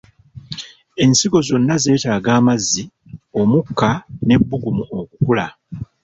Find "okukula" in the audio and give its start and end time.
4.99-5.45